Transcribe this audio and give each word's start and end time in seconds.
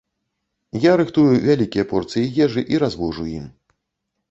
Я 0.85 0.93
рыхтую 1.01 1.25
вялікія 1.49 1.85
порцыі 1.93 2.33
ежы 2.47 2.65
і 2.75 2.83
развожу 2.87 3.31
ім. 3.39 3.47